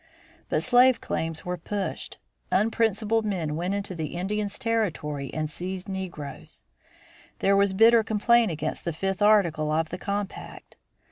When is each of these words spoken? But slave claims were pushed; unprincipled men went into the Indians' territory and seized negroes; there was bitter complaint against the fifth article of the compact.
But 0.49 0.63
slave 0.63 0.99
claims 0.99 1.45
were 1.45 1.59
pushed; 1.59 2.17
unprincipled 2.51 3.23
men 3.23 3.55
went 3.55 3.75
into 3.75 3.93
the 3.93 4.15
Indians' 4.15 4.57
territory 4.57 5.31
and 5.31 5.47
seized 5.47 5.87
negroes; 5.87 6.63
there 7.37 7.55
was 7.55 7.73
bitter 7.75 8.01
complaint 8.01 8.49
against 8.49 8.83
the 8.83 8.93
fifth 8.93 9.21
article 9.21 9.69
of 9.69 9.89
the 9.89 9.99
compact. 9.99 10.77